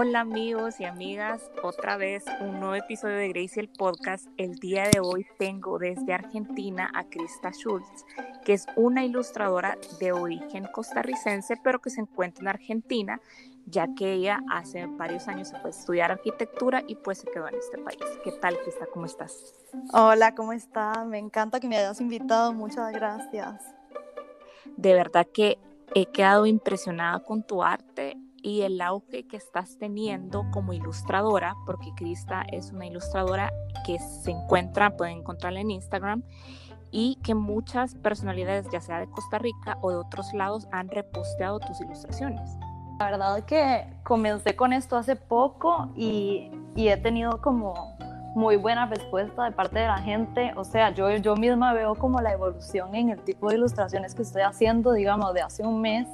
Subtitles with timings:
[0.00, 4.28] Hola amigos y amigas, otra vez un nuevo episodio de Gracie el podcast.
[4.36, 8.06] El día de hoy tengo desde Argentina a Krista Schultz,
[8.44, 13.20] que es una ilustradora de origen costarricense, pero que se encuentra en Argentina,
[13.66, 17.48] ya que ella hace varios años se fue a estudiar arquitectura y pues se quedó
[17.48, 17.98] en este país.
[18.22, 18.86] ¿Qué tal, Krista?
[18.86, 19.52] ¿Cómo estás?
[19.92, 21.04] Hola, ¿cómo estás?
[21.08, 23.64] Me encanta que me hayas invitado, muchas gracias.
[24.76, 25.58] De verdad que
[25.92, 31.92] he quedado impresionada con tu arte y el auge que estás teniendo como ilustradora, porque
[31.96, 33.52] Krista es una ilustradora
[33.84, 36.22] que se encuentra, pueden encontrarla en Instagram,
[36.90, 41.58] y que muchas personalidades, ya sea de Costa Rica o de otros lados, han reposteado
[41.60, 42.56] tus ilustraciones.
[42.98, 47.96] La verdad que comencé con esto hace poco y, y he tenido como
[48.34, 50.52] muy buena respuesta de parte de la gente.
[50.56, 54.22] O sea, yo, yo misma veo como la evolución en el tipo de ilustraciones que
[54.22, 56.06] estoy haciendo, digamos, de hace un mes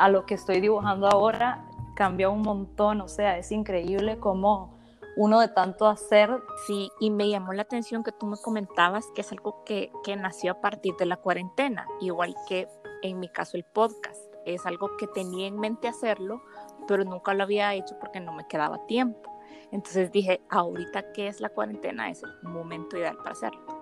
[0.00, 4.78] a lo que estoy dibujando ahora cambia un montón, o sea, es increíble cómo
[5.16, 6.30] uno de tanto hacer.
[6.66, 10.16] Sí, y me llamó la atención que tú me comentabas que es algo que, que
[10.16, 12.68] nació a partir de la cuarentena, igual que
[13.02, 14.18] en mi caso el podcast.
[14.46, 16.40] Es algo que tenía en mente hacerlo,
[16.88, 19.30] pero nunca lo había hecho porque no me quedaba tiempo.
[19.70, 23.79] Entonces dije, ahorita que es la cuarentena es el momento ideal para hacerlo.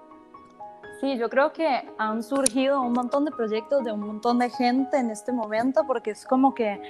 [1.01, 4.99] Sí, yo creo que han surgido un montón de proyectos de un montón de gente
[4.99, 6.81] en este momento porque es como que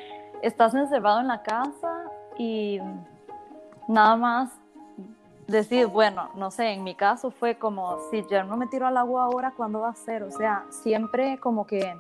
[0.41, 2.05] estás encerrado en la casa
[2.39, 2.81] y
[3.87, 4.51] nada más
[5.47, 8.97] decir, bueno, no sé, en mi caso fue como, si yo no me tiro al
[8.97, 10.23] agua ahora, ¿cuándo va a ser?
[10.23, 11.95] O sea, siempre como que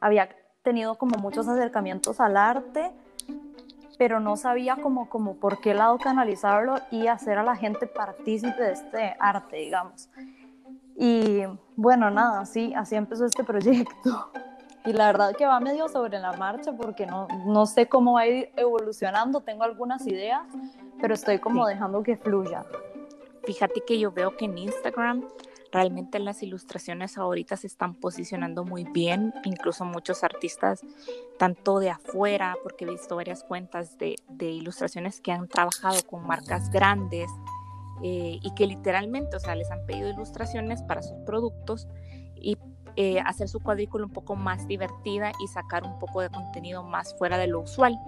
[0.00, 0.30] había
[0.62, 2.92] tenido como muchos acercamientos al arte,
[3.98, 8.62] pero no sabía como, como por qué lado canalizarlo y hacer a la gente partícipe
[8.62, 10.08] de este arte, digamos.
[11.04, 11.42] Y
[11.74, 14.30] bueno, nada, así, así empezó este proyecto.
[14.84, 18.22] Y la verdad que va medio sobre la marcha porque no, no sé cómo va
[18.22, 20.42] a ir evolucionando, tengo algunas ideas,
[21.00, 22.64] pero estoy como dejando que fluya.
[23.44, 25.22] Fíjate que yo veo que en Instagram
[25.70, 30.80] realmente las ilustraciones ahorita se están posicionando muy bien, incluso muchos artistas,
[31.38, 36.26] tanto de afuera, porque he visto varias cuentas de, de ilustraciones que han trabajado con
[36.26, 37.30] marcas grandes
[38.02, 41.88] eh, y que literalmente, o sea, les han pedido ilustraciones para sus productos
[42.34, 42.58] y
[42.96, 47.16] eh, hacer su cuadrícula un poco más divertida y sacar un poco de contenido más
[47.16, 47.98] fuera de lo usual.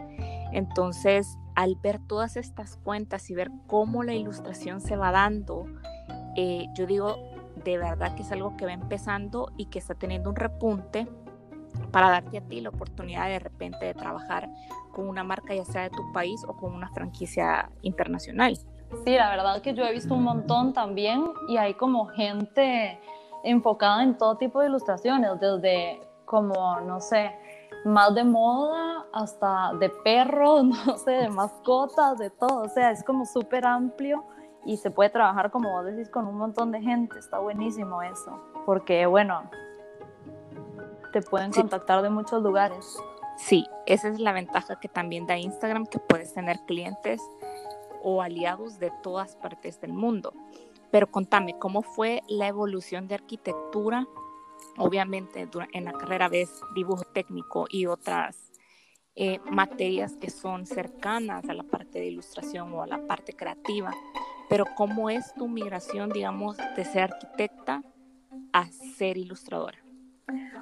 [0.53, 5.67] Entonces, al ver todas estas cuentas y ver cómo la ilustración se va dando,
[6.37, 7.17] eh, yo digo,
[7.65, 11.09] de verdad que es algo que va empezando y que está teniendo un repunte
[11.91, 14.51] para darte a ti la oportunidad de repente de trabajar
[14.93, 18.59] con una marca ya sea de tu país o con una franquicia internacional.
[19.03, 23.01] Sí, la verdad que yo he visto un montón también y hay como gente
[23.43, 27.33] enfocada en todo tipo de ilustraciones, desde como, no sé,
[27.85, 32.63] más de moda hasta de perros, no sé, de mascotas, de todo.
[32.63, 34.25] O sea, es como súper amplio
[34.65, 37.19] y se puede trabajar, como vos decís, con un montón de gente.
[37.19, 39.51] Está buenísimo eso, porque bueno,
[41.13, 42.97] te pueden contactar de muchos lugares.
[43.37, 47.21] Sí, esa es la ventaja que también da Instagram, que puedes tener clientes
[48.05, 50.33] o aliados de todas partes del mundo.
[50.93, 54.07] Pero contame, ¿cómo fue la evolución de arquitectura?
[54.77, 58.53] Obviamente en la carrera ves dibujo técnico y otras
[59.17, 63.93] eh, materias que son cercanas a la parte de ilustración o a la parte creativa,
[64.49, 67.83] pero ¿cómo es tu migración, digamos, de ser arquitecta
[68.53, 68.67] a
[68.97, 69.79] ser ilustradora?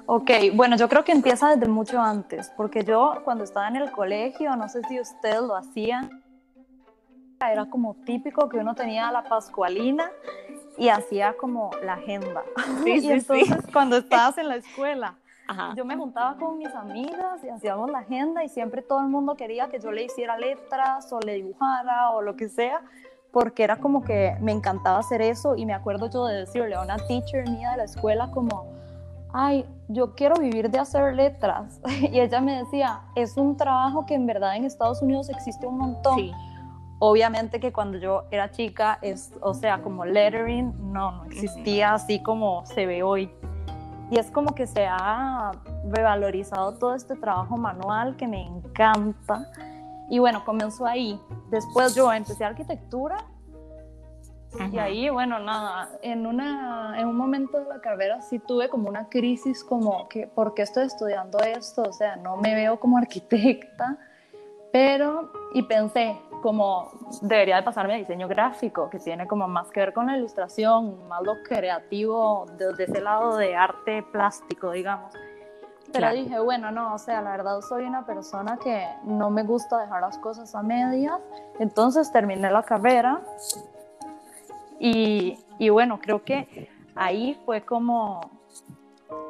[0.05, 3.91] Ok, bueno, yo creo que empieza desde mucho antes, porque yo cuando estaba en el
[3.91, 6.22] colegio, no sé si ustedes lo hacían,
[7.51, 10.11] era como típico que uno tenía la pascualina
[10.77, 12.43] y hacía como la agenda.
[12.85, 15.15] y entonces cuando estabas en la escuela,
[15.75, 19.35] yo me juntaba con mis amigas y hacíamos la agenda y siempre todo el mundo
[19.35, 22.81] quería que yo le hiciera letras o le dibujara o lo que sea,
[23.31, 26.81] porque era como que me encantaba hacer eso y me acuerdo yo de decirle a
[26.81, 28.73] una teacher mía de la escuela como,
[29.33, 31.81] ay, yo quiero vivir de hacer letras.
[32.01, 35.77] y ella me decía, es un trabajo que en verdad en Estados Unidos existe un
[35.77, 36.15] montón.
[36.15, 36.33] Sí
[37.05, 42.23] Obviamente que cuando yo era chica, es, o sea, como lettering, no, no existía así
[42.23, 43.29] como se ve hoy.
[44.09, 45.51] Y es como que se ha
[45.89, 49.51] revalorizado todo este trabajo manual que me encanta.
[50.09, 51.19] Y bueno, comenzó ahí.
[51.49, 53.17] Después yo empecé arquitectura
[54.71, 58.87] y ahí, bueno, nada, en, una, en un momento de la carrera sí tuve como
[58.87, 61.81] una crisis como que, ¿por qué estoy estudiando esto?
[61.81, 63.97] O sea, no me veo como arquitecta,
[64.71, 66.91] pero, y pensé, como
[67.21, 71.07] debería de pasarme a diseño gráfico, que tiene como más que ver con la ilustración,
[71.07, 75.13] más lo creativo desde ese lado de arte plástico, digamos.
[75.93, 79.79] Pero dije, bueno, no, o sea, la verdad soy una persona que no me gusta
[79.79, 81.17] dejar las cosas a medias.
[81.59, 83.21] Entonces terminé la carrera
[84.79, 88.19] y, y bueno, creo que ahí fue como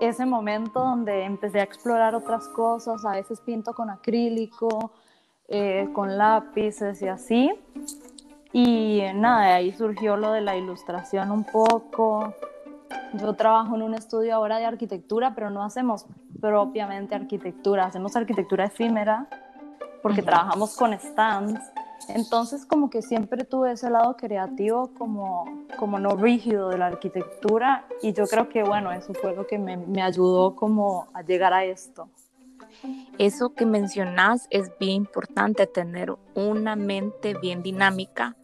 [0.01, 3.05] ese momento donde empecé a explorar otras cosas.
[3.05, 4.91] A veces pinto con acrílico,
[5.55, 7.53] eh, con lápices y así.
[8.51, 12.33] Y nada, de ahí surgió lo de la ilustración un poco.
[13.13, 16.07] Yo trabajo en un estudio ahora de arquitectura, pero no hacemos
[16.41, 19.27] propiamente arquitectura, hacemos arquitectura efímera
[20.01, 21.61] porque trabajamos con stands.
[22.07, 25.45] Entonces como que siempre tuve ese lado creativo como,
[25.77, 29.59] como no rígido de la arquitectura y yo creo que bueno, eso fue lo que
[29.59, 32.09] me, me ayudó como a llegar a esto.
[33.17, 38.35] Eso que mencionas es bien importante, tener una mente bien dinámica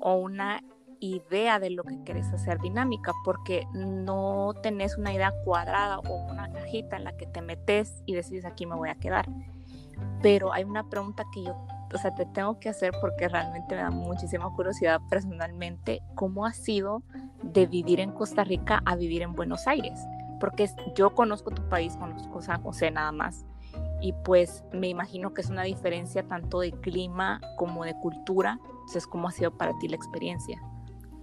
[0.00, 0.62] o una
[1.00, 6.50] idea de lo que quieres hacer dinámica, porque no tenés una idea cuadrada o una
[6.52, 9.28] cajita en la que te metes y decides aquí me voy a quedar.
[10.22, 11.56] Pero hay una pregunta que yo,
[11.92, 16.52] o sea, te tengo que hacer porque realmente me da muchísima curiosidad personalmente, ¿cómo ha
[16.52, 17.02] sido
[17.42, 20.00] de vivir en Costa Rica a vivir en Buenos Aires?
[20.40, 23.44] Porque yo conozco tu país, conozco San José nada más,
[24.00, 28.58] y pues me imagino que es una diferencia tanto de clima como de cultura.
[28.62, 30.60] Entonces, ¿cómo ha sido para ti la experiencia?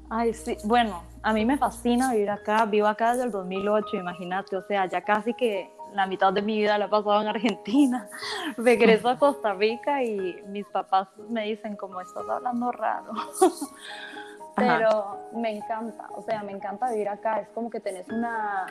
[0.10, 4.56] Ay, sí, bueno, a mí me fascina vivir acá, vivo acá desde el 2008, imagínate,
[4.56, 8.07] o sea, ya casi que la mitad de mi vida la he pasado en Argentina.
[8.57, 13.13] Regreso a Costa Rica y mis papás me dicen, como estás hablando raro.
[14.56, 18.68] Pero me encanta, o sea, me encanta vivir acá, es como que tenés una,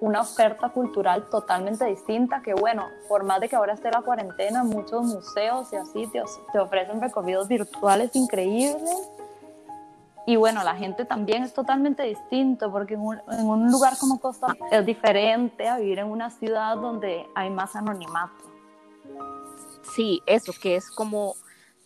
[0.00, 4.64] una oferta cultural totalmente distinta que bueno, por más de que ahora esté la cuarentena,
[4.64, 6.06] muchos museos y así
[6.52, 9.10] te, ofrecen recorridos virtuales increíbles.
[10.26, 14.18] Y bueno, la gente también es totalmente distinto porque en un, en un lugar como
[14.18, 18.32] Costa es diferente a vivir en una ciudad donde hay más anonimato.
[19.94, 21.34] Sí, eso que es como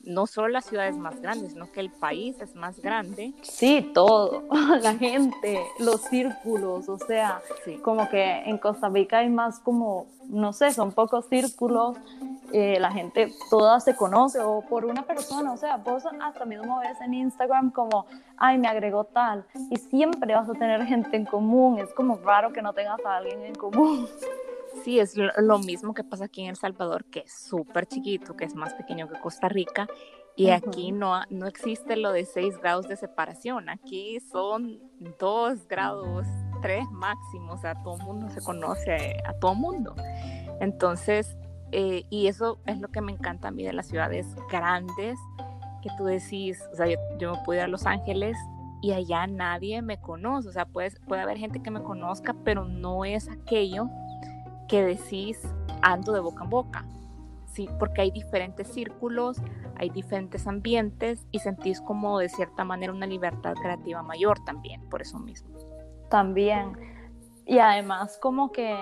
[0.05, 3.33] no solo las ciudades más grandes, sino que el país es más grande.
[3.43, 4.45] Sí, todo,
[4.83, 7.43] la gente, los círculos, o sea,
[7.83, 11.97] como que en Costa Rica hay más como, no sé, son pocos círculos,
[12.53, 16.81] eh, la gente toda se conoce o por una persona, o sea, vos hasta mismo
[16.81, 18.07] ves en Instagram como,
[18.37, 22.53] ay, me agregó tal, y siempre vas a tener gente en común, es como raro
[22.53, 24.09] que no tengas a alguien en común.
[24.85, 28.45] Sí, es lo mismo que pasa aquí en El Salvador, que es súper chiquito, que
[28.45, 29.89] es más pequeño que Costa Rica,
[30.39, 34.79] y aquí no, no existe lo de 6 grados de separación, aquí son
[35.19, 36.29] 2 grados,
[36.63, 39.97] 3 máximos, o sea, todo el mundo se conoce a todo el mundo.
[40.61, 41.37] Entonces,
[41.73, 45.19] eh, y eso es lo que me encanta a mí de las ciudades grandes,
[45.83, 48.37] que tú decís, o sea, yo, yo me pude ir a Los Ángeles
[48.81, 52.65] y allá nadie me conoce, o sea, puede, puede haber gente que me conozca, pero
[52.65, 53.89] no es aquello
[54.69, 55.41] que decís
[55.83, 56.85] ando de boca en boca,
[57.47, 57.69] ¿sí?
[57.79, 59.39] Porque hay diferentes círculos,
[59.77, 65.03] hay diferentes ambientes y sentís como de cierta manera una libertad creativa mayor también, por
[65.03, 65.57] eso mismo.
[66.11, 66.73] También.
[67.47, 68.77] Y además como que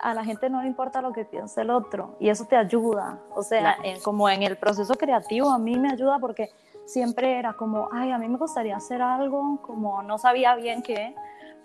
[0.00, 3.20] a la gente no le importa lo que piense el otro y eso te ayuda.
[3.34, 6.50] O sea, como en el proceso creativo a mí me ayuda porque
[6.84, 11.14] siempre era como, ay, a mí me gustaría hacer algo, como no sabía bien qué,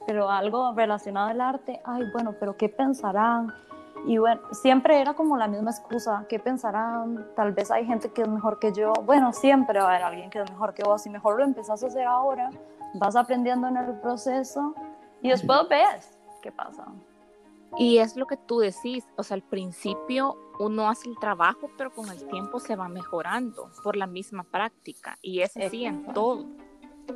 [0.06, 3.54] pero algo relacionado al arte, ay, bueno, pero ¿qué pensarán?
[4.06, 7.26] Y bueno, siempre era como la misma excusa, ¿qué pensarán?
[7.36, 8.92] Tal vez hay gente que es mejor que yo.
[9.06, 11.06] Bueno, siempre va a haber alguien que es mejor que vos.
[11.06, 12.50] Y mejor lo empezás a hacer ahora,
[12.96, 14.76] vas aprendiendo en el proceso
[15.22, 16.86] y después ves qué pasa.
[17.78, 21.92] Y es lo que tú decís, o sea, al principio uno hace el trabajo, pero
[21.92, 25.18] con el tiempo se va mejorando por la misma práctica.
[25.22, 26.46] Y es así en todo.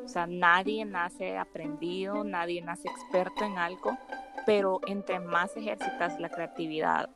[0.04, 3.98] O sea, nadie nace aprendido, nadie nace experto en algo,
[4.46, 7.10] pero entre más ejercitas la creatividad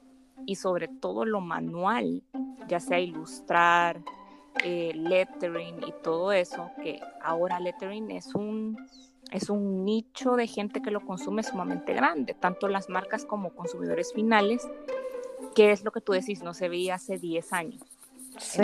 [0.45, 2.23] y sobre todo lo manual,
[2.67, 4.01] ya sea ilustrar,
[4.63, 8.77] eh, lettering y todo eso, que ahora lettering es un,
[9.31, 14.11] es un nicho de gente que lo consume sumamente grande, tanto las marcas como consumidores
[14.13, 14.67] finales,
[15.55, 17.81] que es lo que tú decís, no se veía hace 10 años.
[18.37, 18.61] Sí.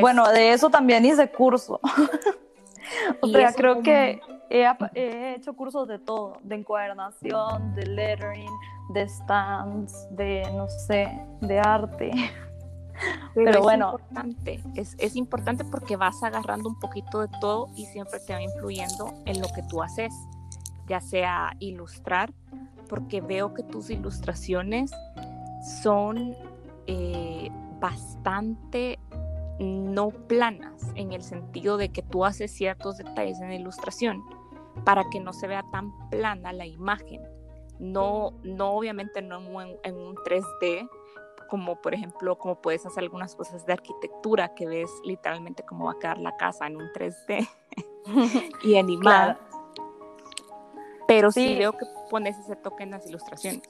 [0.00, 1.80] bueno, de eso también hice curso.
[3.22, 8.50] o sea, creo que he, hecho cursos de todo, de encuadernación, de lettering,
[8.92, 11.08] de stands, de, no sé,
[11.40, 12.10] de arte.
[13.34, 13.92] Pero, es bueno.
[13.92, 18.42] Importante, es, es importante porque vas agarrando un poquito de todo y siempre te va
[18.42, 20.12] influyendo en lo que tú haces,
[20.86, 22.30] ya sea ilustrar,
[22.88, 24.90] porque veo que tus ilustraciones
[25.82, 26.34] son
[26.86, 28.98] eh, bastante
[29.60, 34.24] no planas en el sentido de que tú haces ciertos detalles en la ilustración
[34.84, 37.20] para que no se vea tan plana la imagen.
[37.78, 40.88] no, no obviamente no en, en un 3D,
[41.48, 45.92] como por ejemplo, como puedes hacer algunas cosas de arquitectura que ves literalmente cómo va
[45.92, 47.48] a quedar la casa en un 3D
[48.64, 49.38] y animada.
[51.06, 51.56] Pero sí.
[51.58, 53.62] veo que pones ese toque en las ilustraciones.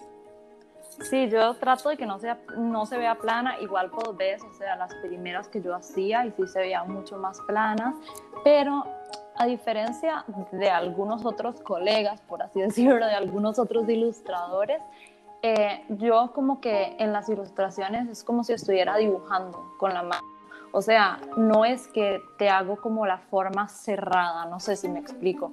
[1.01, 4.53] Sí, yo trato de que no, sea, no se vea plana, igual por ves, o
[4.53, 7.95] sea, las primeras que yo hacía y sí se veían mucho más planas,
[8.45, 8.85] pero
[9.37, 14.83] a diferencia de algunos otros colegas, por así decirlo, de algunos otros ilustradores,
[15.43, 20.27] eh, yo como que en las ilustraciones es como si estuviera dibujando con la mano.
[20.73, 25.01] O sea, no es que te hago como la forma cerrada, no sé si me
[25.01, 25.53] explico.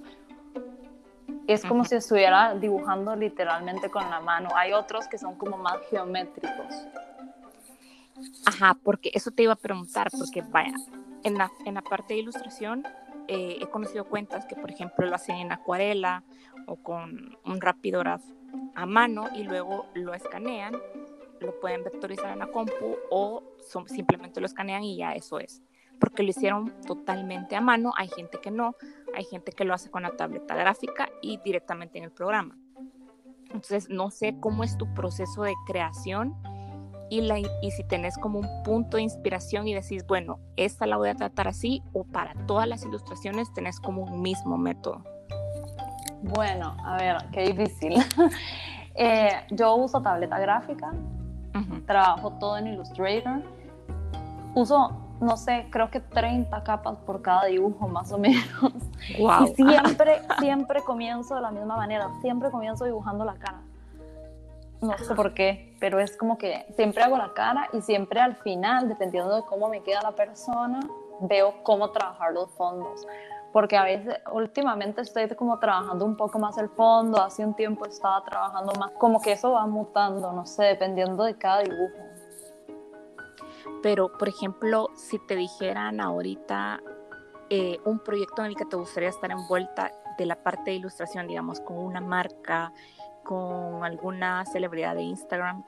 [1.47, 4.49] Es como si estuviera dibujando literalmente con la mano.
[4.55, 6.87] Hay otros que son como más geométricos.
[8.45, 10.73] Ajá, porque eso te iba a preguntar, porque vaya,
[11.23, 12.83] en la, en la parte de ilustración
[13.27, 16.23] eh, he conocido cuentas que, por ejemplo, lo hacen en acuarela
[16.65, 18.23] o con un rapidograph
[18.75, 20.75] a mano y luego lo escanean,
[21.39, 23.43] lo pueden vectorizar en la compu o
[23.87, 25.61] simplemente lo escanean y ya eso es.
[25.99, 28.75] Porque lo hicieron totalmente a mano, hay gente que no,
[29.15, 32.57] hay gente que lo hace con la tableta gráfica y directamente en el programa.
[33.45, 36.35] Entonces, no sé cómo es tu proceso de creación
[37.09, 40.97] y, la, y si tenés como un punto de inspiración y decís, bueno, esta la
[40.97, 45.03] voy a tratar así o para todas las ilustraciones tenés como un mismo método.
[46.21, 47.95] Bueno, a ver, qué difícil.
[48.99, 50.91] Eh, yo uso tableta gráfica,
[51.85, 53.43] trabajo todo en Illustrator,
[54.55, 58.43] uso, no sé, creo que 30 capas por cada dibujo más o menos.
[59.09, 63.61] Y siempre, siempre comienzo de la misma manera, siempre comienzo dibujando la cara.
[64.81, 68.35] No sé por qué, pero es como que siempre hago la cara y siempre al
[68.37, 70.79] final, dependiendo de cómo me queda la persona,
[71.21, 73.07] veo cómo trabajar los fondos
[73.57, 77.87] porque a veces últimamente estoy como trabajando un poco más el fondo, hace un tiempo
[77.87, 82.06] estaba trabajando más, como que eso va mutando, no sé, dependiendo de cada dibujo.
[83.81, 86.81] Pero, por ejemplo, si te dijeran ahorita
[87.49, 91.27] eh, un proyecto en el que te gustaría estar envuelta de la parte de ilustración,
[91.27, 92.73] digamos, con una marca,
[93.23, 95.63] con alguna celebridad de Instagram,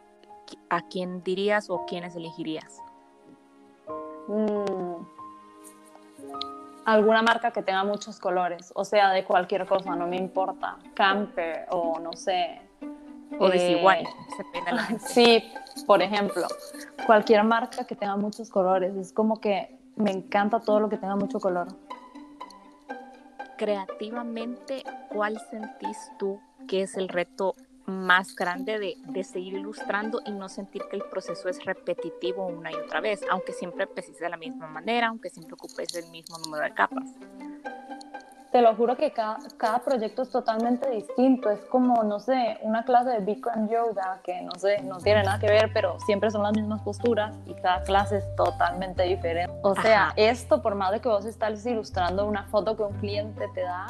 [0.69, 2.81] ¿a quién dirías o quiénes elegirías?
[4.27, 5.05] Mm,
[6.85, 11.67] alguna marca que tenga muchos colores, o sea, de cualquier cosa, no me importa, camper
[11.69, 12.68] o no sé.
[13.37, 15.43] O desigual, eh, Sí,
[15.85, 16.47] por ejemplo,
[17.05, 21.15] cualquier marca que tenga muchos colores, es como que me encanta todo lo que tenga
[21.15, 21.67] mucho color.
[23.57, 27.55] Creativamente, ¿cuál sentís tú que es el reto
[27.85, 32.71] más grande de, de, seguir ilustrando y no sentir que el proceso es repetitivo una
[32.71, 36.37] y otra vez, aunque siempre empecéis de la misma manera, aunque siempre ocupes el mismo
[36.37, 37.09] número de capas.
[38.51, 41.51] Te lo juro que cada, cada proyecto es totalmente distinto.
[41.51, 45.39] Es como, no sé, una clase de Bikram Yoga que no sé, no tiene nada
[45.39, 49.53] que ver, pero siempre son las mismas posturas y cada clase es totalmente diferente.
[49.61, 53.45] O sea, esto, por más de que vos estés ilustrando una foto que un cliente
[53.53, 53.85] te da,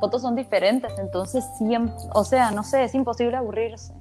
[0.00, 3.92] fotos son diferentes, entonces siempre, o sea, no sé, es imposible aburrirse.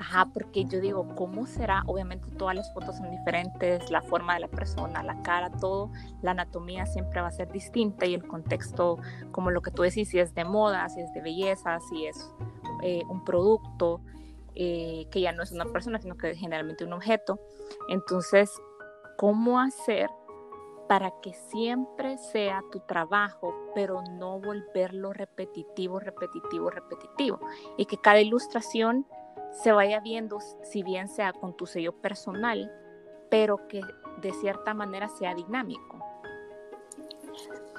[0.00, 1.82] Ajá, porque yo digo, ¿cómo será?
[1.86, 5.90] Obviamente todas las fotos son diferentes, la forma de la persona, la cara, todo,
[6.22, 8.98] la anatomía siempre va a ser distinta y el contexto,
[9.32, 12.32] como lo que tú decís, si es de moda, si es de belleza, si es
[12.84, 14.00] eh, un producto,
[14.54, 17.40] eh, que ya no es una persona, sino que es generalmente un objeto.
[17.88, 18.52] Entonces,
[19.16, 20.08] ¿cómo hacer
[20.88, 27.40] para que siempre sea tu trabajo, pero no volverlo repetitivo, repetitivo, repetitivo.
[27.76, 29.06] Y que cada ilustración
[29.52, 32.70] se vaya viendo, si bien sea con tu sello personal,
[33.30, 33.80] pero que
[34.20, 35.98] de cierta manera sea dinámico.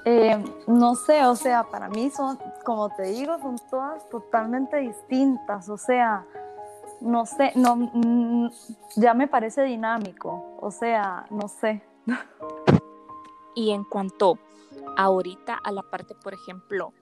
[0.06, 0.38] Eh,
[0.68, 5.78] no sé, o sea, para mí son, como te digo, son todas totalmente distintas, o
[5.78, 6.26] sea,
[7.02, 8.50] no sé, no,
[8.96, 11.84] ya me parece dinámico, o sea, no sé.
[13.56, 14.38] Y en cuanto
[14.96, 16.94] ahorita a la parte, por ejemplo,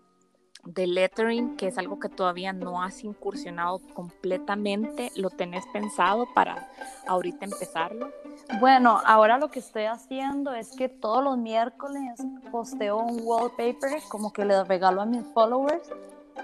[0.73, 6.69] de lettering, que es algo que todavía no has incursionado completamente, ¿lo tenés pensado para
[7.07, 8.11] ahorita empezarlo?
[8.59, 12.19] Bueno, ahora lo que estoy haciendo es que todos los miércoles
[12.51, 15.89] posteo un wallpaper, como que le regalo a mis followers,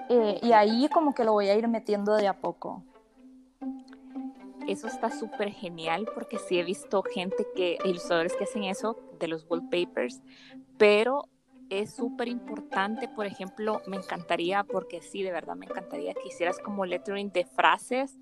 [0.10, 2.84] eh, y ahí como que lo voy a ir metiendo de a poco
[4.68, 9.27] eso está súper genial porque sí he visto gente que, ilustradores que hacen eso de
[9.27, 10.22] los wallpapers,
[10.77, 11.27] pero
[11.82, 16.60] es súper importante, por ejemplo, me encantaría, porque sí, de verdad me encantaría que hicieras
[16.60, 18.18] como lettering de frases,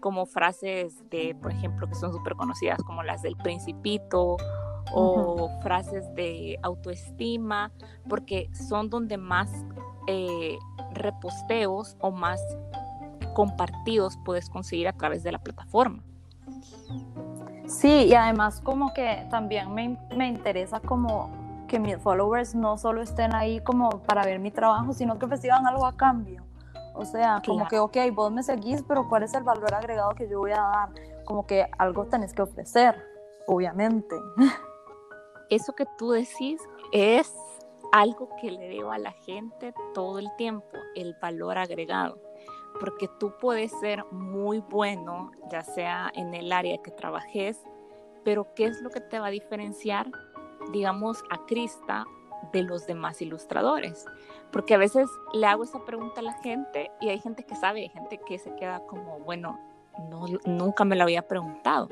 [0.00, 4.36] como frases de, por ejemplo, que son súper conocidas como las del principito
[4.92, 7.72] o frases de autoestima,
[8.08, 9.50] porque son donde más
[10.06, 10.58] eh,
[10.92, 12.40] reposteos o más
[13.34, 16.02] compartidos puedes conseguir a través de la plataforma.
[17.66, 23.02] Sí, y además como que también me, me interesa como que mis followers no solo
[23.02, 26.44] estén ahí como para ver mi trabajo, sino que reciban algo a cambio.
[26.94, 30.28] O sea, como que, ok, vos me seguís, pero ¿cuál es el valor agregado que
[30.28, 30.88] yo voy a dar?
[31.24, 32.96] Como que algo tenés que ofrecer,
[33.46, 34.16] obviamente.
[35.50, 36.60] Eso que tú decís
[36.92, 37.34] es
[37.92, 42.18] algo que le debo a la gente todo el tiempo, el valor agregado.
[42.80, 47.62] Porque tú puedes ser muy bueno, ya sea en el área que trabajes,
[48.24, 50.10] pero ¿qué es lo que te va a diferenciar,
[50.72, 52.06] digamos, a Crista
[52.52, 54.06] de los demás ilustradores?
[54.52, 57.82] Porque a veces le hago esa pregunta a la gente y hay gente que sabe,
[57.82, 59.58] hay gente que se queda como, bueno,
[60.10, 61.88] no, nunca me lo había preguntado.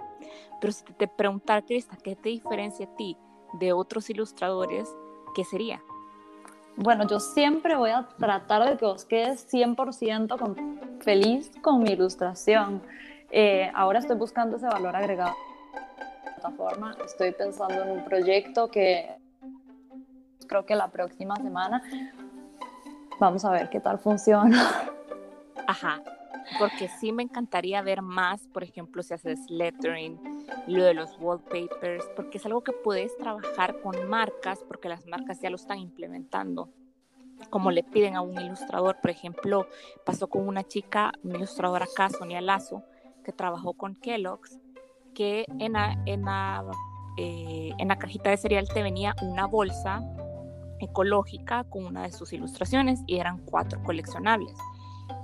[0.61, 3.16] Pero si te, preguntara, Crista, ¿qué te diferencia a ti
[3.54, 4.88] de otros ilustradores?
[5.35, 5.83] ¿Qué sería?
[6.76, 11.90] Bueno, yo siempre voy a tratar de que os quedes 100% con, feliz con mi
[11.90, 12.83] ilustración.
[13.30, 15.35] Eh, ahora estoy buscando ese valor agregado.
[16.44, 16.94] Plataforma.
[17.02, 19.16] Estoy pensando en un proyecto que
[20.46, 21.82] creo que la próxima semana
[23.18, 24.90] vamos a ver qué tal funciona.
[25.66, 26.02] Ajá,
[26.58, 30.20] porque sí me encantaría ver más, por ejemplo, si haces lettering,
[30.66, 35.40] lo de los wallpapers, porque es algo que puedes trabajar con marcas, porque las marcas
[35.40, 36.68] ya lo están implementando.
[37.48, 39.66] Como le piden a un ilustrador, por ejemplo,
[40.04, 42.82] pasó con una chica, una ilustradora acá, Sonia Lazo,
[43.24, 44.58] que trabajó con Kellogg's,
[45.14, 46.64] que en la, en la,
[47.16, 50.02] eh, en la cajita de cereal te venía una bolsa
[50.80, 54.56] ecológica con una de sus ilustraciones y eran cuatro coleccionables.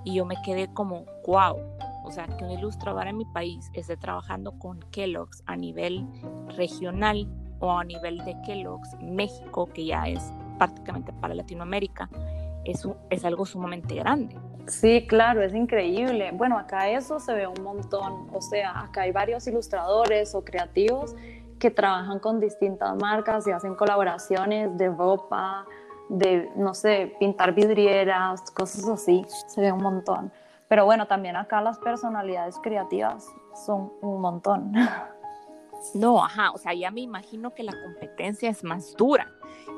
[0.04, 1.56] Y yo me quedé como, wow,
[2.04, 6.06] o sea, que un ilustrador en mi país esté trabajando con Kellogg's a nivel
[6.56, 7.28] regional
[7.60, 12.08] o a nivel de Kellogg's México, que ya es prácticamente para Latinoamérica,
[12.64, 14.36] eso es algo sumamente grande.
[14.66, 16.30] Sí, claro, es increíble.
[16.32, 18.28] Bueno, acá eso se ve un montón.
[18.32, 21.14] O sea, acá hay varios ilustradores o creativos
[21.58, 25.66] que trabajan con distintas marcas y hacen colaboraciones de ropa,
[26.08, 30.32] de, no sé, pintar vidrieras, cosas así, se ve un montón.
[30.68, 34.72] Pero bueno, también acá las personalidades creativas son un montón.
[35.94, 39.26] No, ajá, o sea, ya me imagino que la competencia es más dura.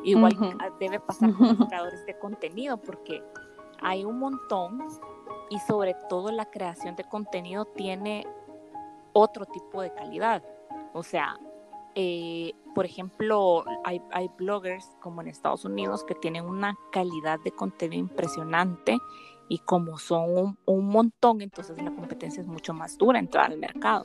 [0.03, 0.37] Igual
[0.81, 3.23] debe pasar con los creadores de contenido, porque
[3.83, 4.83] hay un montón
[5.51, 8.27] y sobre todo la creación de contenido tiene
[9.12, 10.42] otro tipo de calidad.
[10.95, 11.38] O sea,
[11.95, 14.01] eh, por ejemplo, hay,
[14.38, 18.99] bloggers como en Estados Unidos que tienen una calidad de contenido impresionante
[19.49, 24.05] y como son un, montón, entonces la competencia es mucho más dura entrar al mercado.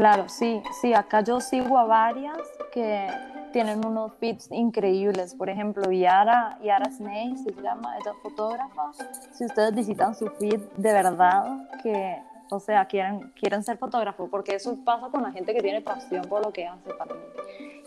[0.00, 2.38] Claro, sí, sí, acá yo sigo a varias
[2.72, 3.06] que
[3.52, 5.34] tienen unos feeds increíbles.
[5.34, 8.92] Por ejemplo, Yara, Yara Snake se llama, ella fotógrafa.
[9.30, 14.54] Si ustedes visitan su feed, de verdad que o sea, quieren, quieren ser fotógrafos, porque
[14.54, 17.20] eso pasa con la gente que tiene pasión por lo que hace para mí,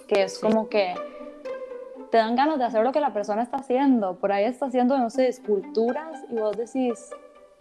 [0.08, 0.94] que es como que
[2.12, 5.00] te dan ganas de hacer lo que la persona está haciendo, por ahí está haciendo,
[5.00, 7.10] no sé, esculturas y vos decís,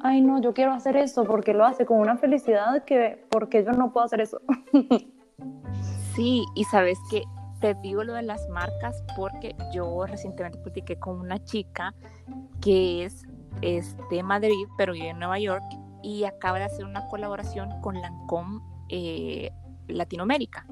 [0.02, 3.72] ay no, yo quiero hacer eso porque lo hace con una felicidad que, porque yo
[3.72, 4.40] no puedo hacer eso.
[6.14, 7.22] Sí, y sabes que
[7.60, 11.94] te digo lo de las marcas porque yo recientemente platiqué con una chica
[12.60, 13.24] que es,
[14.10, 15.62] de Madrid, pero vive en Nueva York
[16.02, 18.60] y acaba de hacer una colaboración con Lancome
[18.90, 19.52] eh,
[19.88, 20.66] Latinoamérica.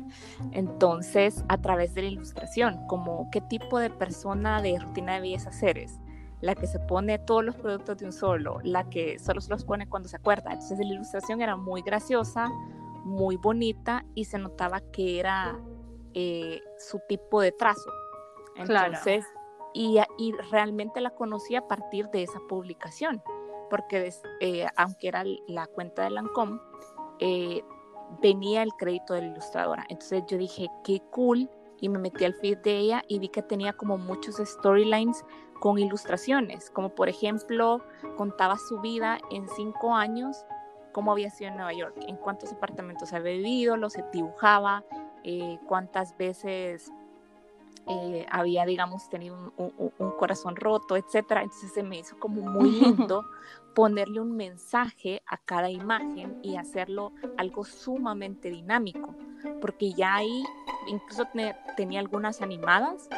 [0.53, 5.51] Entonces, a través de la ilustración, como qué tipo de persona de rutina de belleza
[5.63, 6.01] eres,
[6.41, 9.65] la que se pone todos los productos de un solo, la que solo se los
[9.65, 10.53] pone cuando se acuerda.
[10.53, 12.51] Entonces, la ilustración era muy graciosa,
[13.05, 15.59] muy bonita y se notaba que era
[16.15, 17.91] eh, su tipo de trazo.
[18.57, 19.25] Entonces,
[19.75, 23.23] y, y realmente la conocí a partir de esa publicación
[23.71, 26.61] porque eh, aunque era la cuenta de Lancome,
[27.21, 27.63] eh,
[28.21, 29.87] venía el crédito de la ilustradora.
[29.89, 31.49] Entonces yo dije, qué cool,
[31.81, 35.25] y me metí al feed de ella y vi que tenía como muchos storylines
[35.61, 37.83] con ilustraciones, como por ejemplo
[38.17, 40.45] contaba su vida en cinco años,
[40.93, 44.85] cómo había sido en Nueva York, en cuántos apartamentos había vivido, los dibujaba,
[45.23, 46.91] eh, cuántas veces
[47.87, 51.43] eh, había, digamos, tenido un, corazón roto, etcétera.
[51.43, 53.25] Entonces se me hizo como muy lindo
[53.75, 59.15] ponerle un mensaje a cada imagen y hacerlo algo sumamente dinámico,
[59.61, 60.45] porque ya ahí
[60.89, 61.27] incluso
[61.77, 63.09] tenía algunas animadas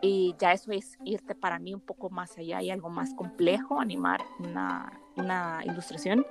[0.00, 3.80] y ya eso es irte para mí un poco más allá y algo más complejo,
[3.80, 6.26] animar una, una ilustración,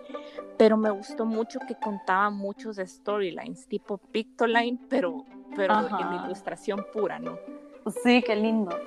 [0.57, 5.25] pero me gustó mucho que contaba muchos storylines, tipo Pictoline, pero,
[5.55, 7.37] pero en ilustración pura, ¿no?
[8.03, 8.77] Sí, qué lindo.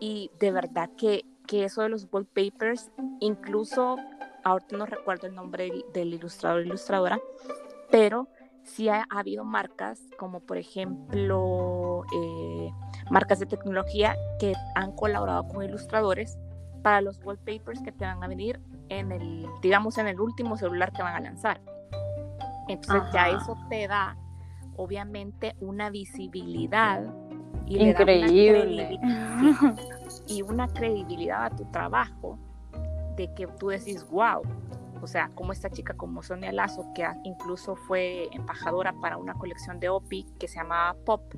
[0.00, 3.96] Y de verdad que, que eso de los wallpapers, incluso
[4.44, 7.20] ahorita no recuerdo el nombre del, ilustrador o ilustradora,
[7.90, 8.28] pero
[8.64, 12.70] sí ha, habido marcas como por ejemplo eh,
[13.10, 16.38] marcas de tecnología que han colaborado con ilustradores
[16.82, 20.92] para los wallpapers que te van a venir en el, digamos, en el último celular
[20.92, 21.60] que van a lanzar.
[22.68, 24.16] Entonces ya eso te da,
[24.76, 27.02] obviamente, una visibilidad.
[27.66, 29.00] Y Increíble.
[30.28, 32.38] y una credibilidad a tu trabajo
[33.16, 34.42] de que tú decís, wow,
[35.04, 39.78] o sea, como esta chica como Sonia Lazo, que incluso fue embajadora para una colección
[39.78, 41.34] de OPI que se llamaba Pop,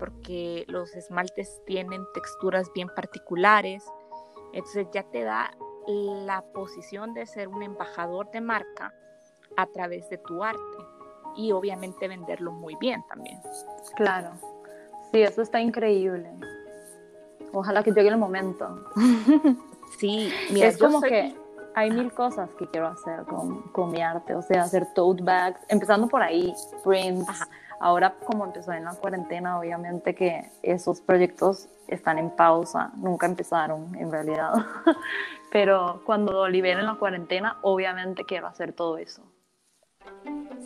[0.00, 3.84] porque los esmaltes tienen texturas bien particulares,
[4.52, 5.52] entonces ya te da
[5.86, 8.92] la posición de ser un embajador de marca
[9.56, 10.58] a través de tu arte
[11.36, 13.40] y obviamente venderlo muy bien también.
[13.94, 14.32] Claro,
[15.12, 16.32] sí, eso está increíble.
[17.52, 18.84] Ojalá que llegue el momento.
[19.98, 21.43] Sí, mira, es como que
[21.74, 25.60] hay mil cosas que quiero hacer con, con, mi arte, o sea, hacer tote bags,
[25.68, 27.46] empezando por ahí, prints.
[27.80, 33.94] Ahora, como empezó en la cuarentena, obviamente que esos proyectos están en pausa, nunca empezaron
[33.96, 34.52] en realidad.
[35.50, 39.22] Pero cuando liberen la cuarentena, obviamente quiero hacer todo eso.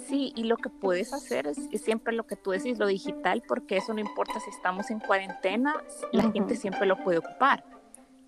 [0.06, 3.76] Sí, y lo que puedes hacer es, siempre lo que tú decís, lo digital, porque
[3.76, 5.74] eso no importa si estamos en cuarentena,
[6.12, 7.64] la gente siempre lo puede ocupar,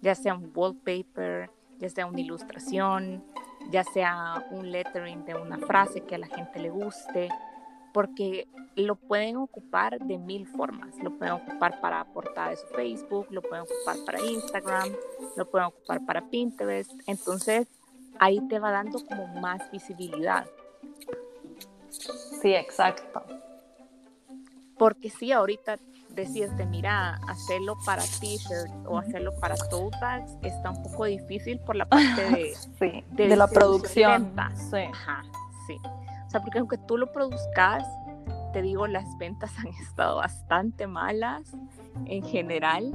[0.01, 3.25] ya sea un wallpaper, ya sea una ilustración,
[3.71, 7.29] ya sea un lettering de una frase que a la gente le guste,
[7.93, 10.95] porque lo pueden ocupar de mil formas.
[11.03, 14.93] Lo pueden ocupar para portada de su Facebook, lo pueden ocupar para Instagram,
[15.37, 16.93] lo pueden ocupar para Pinterest.
[17.07, 17.67] Entonces,
[18.19, 20.47] ahí te va dando como más visibilidad.
[21.91, 23.23] Sí, exacto.
[24.79, 25.79] Porque sí, ahorita
[26.21, 31.77] decirte, mira, hacerlo para t-shirt o hacerlo para tote bags está un poco difícil por
[31.77, 34.33] la parte de, de, la producción.
[34.55, 34.79] Sí.
[34.93, 35.23] Ajá,
[35.67, 35.77] sí.
[36.27, 37.85] O sea, porque aunque tú lo produzcas,
[38.53, 41.43] te digo, las ventas han estado bastante malas
[42.07, 42.93] en general,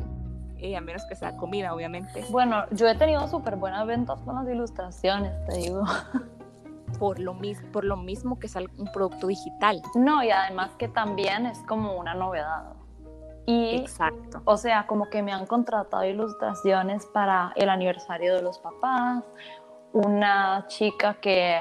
[0.58, 2.26] eh, a menos que sea comida, obviamente.
[2.30, 5.84] Bueno, yo he tenido súper buenas ventas con las ilustraciones, te digo.
[7.00, 9.82] por lo, mismo, por lo mismo que es un producto digital.
[9.96, 12.74] No, y además que también es como una novedad.
[13.46, 14.42] Y, Exacto.
[14.46, 19.24] O sea, como que me han contratado ilustraciones para el aniversario de los papás,
[19.94, 21.60] una chica que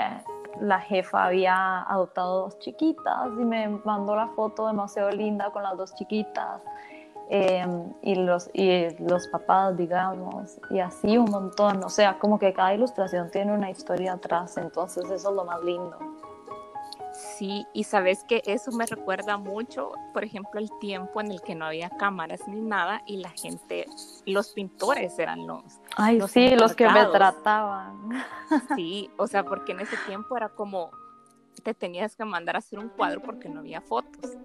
[0.60, 5.76] la jefa había adoptado dos chiquitas y me mandó la foto demasiado linda con las
[5.76, 6.62] dos chiquitas.
[7.30, 11.82] Em, y, los, y los papás, digamos, y así un montón.
[11.82, 15.62] O sea, como que cada ilustración tiene una historia atrás, entonces eso es lo más
[15.62, 15.96] lindo.
[17.38, 21.54] Sí, y sabes que eso me recuerda mucho, por ejemplo, el tiempo en el que
[21.54, 23.86] no había cámaras ni nada y la gente,
[24.24, 25.62] los pintores eran los.
[25.96, 28.10] Ay, sí, los que me trataban.
[28.76, 30.90] Sí, o sea, porque en ese tiempo era como
[31.62, 34.36] te tenías que mandar a hacer un cuadro porque no había fotos.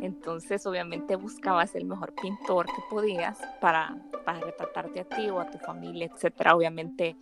[0.00, 5.50] Entonces, obviamente, buscabas el mejor pintor que podías para, para retratarte a ti o a
[5.50, 6.56] tu familia, etcétera.
[6.56, 7.16] Obviamente,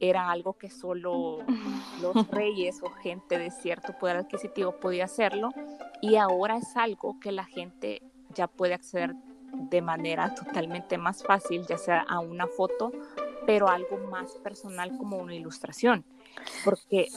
[0.00, 1.38] era algo que solo
[2.00, 5.50] los reyes o gente de cierto poder adquisitivo podía hacerlo.
[6.00, 8.02] Y ahora es algo que la gente
[8.34, 9.14] ya puede acceder
[9.52, 12.92] de manera totalmente más fácil, ya sea a una foto,
[13.46, 16.04] pero algo más personal como una ilustración
[16.64, 17.08] porque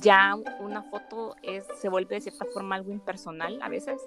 [0.00, 4.00] ya una foto es, se vuelve de cierta forma algo impersonal a veces.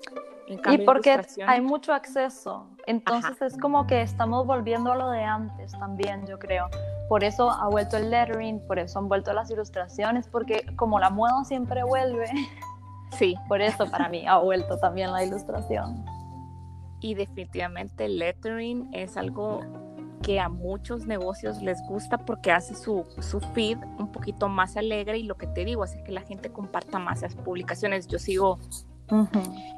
[0.47, 5.71] y porque hay mucho acceso, entonces es como que estamos volviendo a lo de antes
[5.73, 6.69] también, yo creo.
[7.07, 11.09] Por eso ha vuelto el lettering, por eso han vuelto las ilustraciones, porque como la
[11.09, 12.25] moda siempre vuelve,
[13.17, 13.35] sí.
[13.47, 16.03] por eso para mí ha vuelto también la ilustración.
[17.01, 19.61] Y definitivamente el lettering es algo
[20.25, 25.19] que a muchos negocios les gusta porque hace su, su, feed un poquito más alegre
[25.19, 28.07] y lo que te digo, hace que la gente comparta más las publicaciones.
[28.07, 28.57] Yo sigo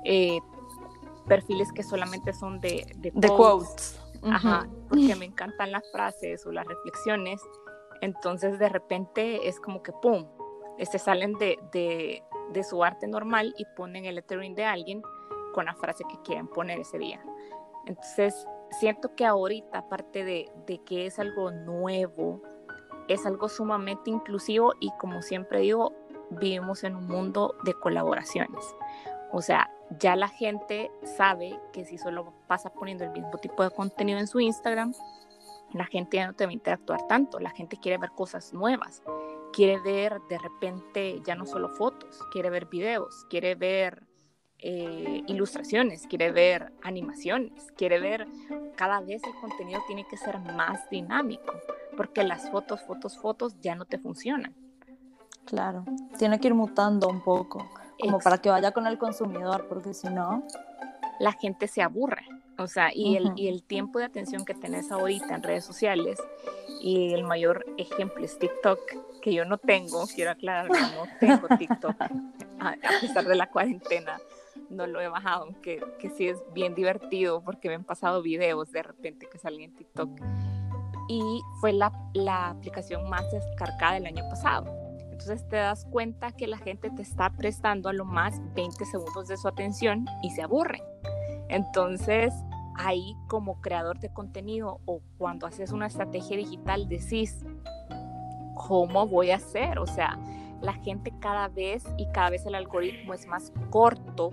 [0.06, 0.40] eh,
[1.28, 4.00] perfiles que solamente son de, de, quotes,
[4.32, 7.42] Ajá, porque me encantan las frases o las reflexiones.
[8.02, 10.28] Entonces de repente es como que, ¡pum!,
[10.78, 15.02] este, salen de, de, de su arte normal y ponen el lettering de alguien
[15.54, 17.20] con la frase que quieren poner ese día.
[17.88, 20.52] Entonces, siento que ahorita, aparte de,
[20.86, 22.42] que es algo nuevo,
[23.08, 25.94] es algo sumamente inclusivo y como siempre digo,
[26.30, 28.76] vivimos en un mundo de colaboraciones.
[29.32, 33.72] O sea, ya la gente sabe que si solo pasa poniendo el mismo tipo de
[33.72, 34.94] contenido en su Instagram,
[35.74, 39.04] la gente ya no te va a interactuar tanto, la gente quiere ver cosas nuevas,
[39.54, 44.04] quiere ver de repente ya no solo fotos, quiere ver videos, quiere ver
[44.60, 48.28] eh, ilustraciones, quiere ver animaciones, quiere ver
[48.76, 51.54] cada vez el contenido tiene que ser más dinámico,
[51.96, 54.56] porque las fotos, fotos, fotos ya no te funcionan.
[55.46, 55.86] Claro,
[56.18, 60.08] tiene que ir mutando un poco, como para que vaya con el consumidor, porque si
[60.08, 60.44] no...
[61.20, 62.28] La gente se aburre,
[62.60, 66.20] o sea, y, el, y el tiempo de atención que tenés ahorita en redes sociales,
[66.80, 68.80] y el mayor ejemplo es TikTok,
[69.22, 71.96] que yo no tengo, quiero aclarar, no tengo TikTok,
[72.60, 74.20] a, pesar de la cuarentena,
[74.70, 78.72] no lo he bajado, aunque que sí es bien divertido porque me han pasado videos
[78.72, 80.10] de repente que salen en TikTok.
[81.10, 84.87] Y fue la, la aplicación más descargada del año pasado
[85.18, 89.28] entonces te das cuenta que la gente te está prestando a lo más 20 segundos
[89.28, 90.84] de su atención y se aburren.
[91.50, 92.36] Entonces
[92.76, 97.44] ahí como creador de contenido o cuando haces una estrategia digital decís,
[98.54, 99.80] ¿cómo voy a hacer?
[99.80, 100.20] O sea,
[100.62, 104.30] la gente cada vez y cada vez el algoritmo es más corto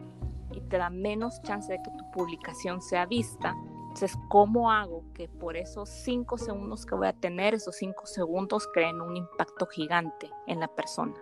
[0.53, 3.57] y te da menos chance de que tu publicación sea vista.
[3.95, 8.69] Entonces, ¿cómo hago que por esos cinco segundos que voy a tener, esos cinco segundos
[8.75, 11.15] creen un impacto gigante en la persona?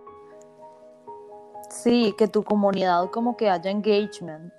[1.68, 4.50] Sí, que tu comunidad como que haya engagement,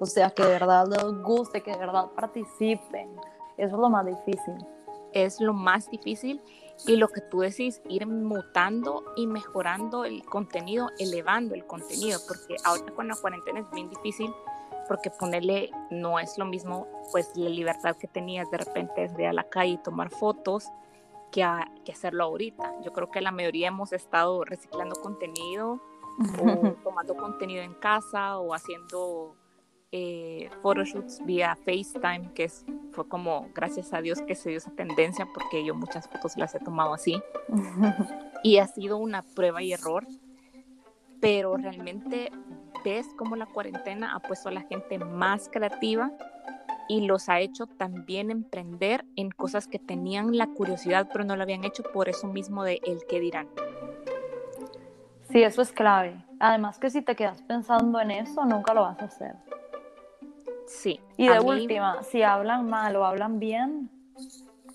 [0.00, 3.14] o sea, que de verdad les guste, que de verdad participen.
[3.56, 4.66] Eso es lo más difícil.
[5.12, 6.42] Es lo más difícil
[6.88, 12.56] y lo que tú decís, ir mutando y mejorando el contenido, elevando el contenido, porque
[12.64, 14.34] ahorita con la cuarentena es bien difícil
[14.90, 19.28] porque ponerle no es lo mismo, pues la libertad que tenías de repente de ir
[19.28, 20.64] a la calle y tomar fotos
[21.30, 21.46] que,
[21.84, 22.74] que hacerlo ahorita.
[22.82, 25.80] Yo creo que la mayoría hemos estado reciclando contenido
[26.42, 29.36] o tomando contenido en casa o haciendo
[29.92, 34.72] eh, photoshoots vía FaceTime, que es, fue como, gracias a Dios que se dio esa
[34.72, 37.22] tendencia, porque yo muchas fotos las he tomado así.
[38.42, 40.04] y ha sido una prueba y error,
[41.20, 42.30] pero realmente
[42.84, 46.10] ves cómo la cuarentena ha puesto a la gente más creativa
[46.88, 51.42] y los ha hecho también emprender en cosas que tenían la curiosidad pero no lo
[51.42, 53.48] habían hecho por eso mismo de el que dirán.
[55.30, 56.24] Sí, eso es clave.
[56.40, 59.36] Además que si te quedas pensando en eso, nunca lo vas a hacer.
[60.66, 61.00] Sí.
[61.16, 63.90] Y de última, si hablan mal o hablan bien,